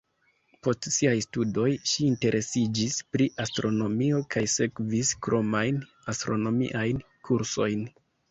Post 0.67 0.85
siaj 0.93 1.17
studoj, 1.25 1.65
ŝi 1.89 2.07
interesiĝis 2.11 2.95
pri 3.15 3.27
astronomio 3.45 4.23
kaj 4.35 4.43
sekvis 4.55 5.13
kromajn 5.27 5.77
astronomiajn 6.15 7.05
kursojn. 7.29 7.85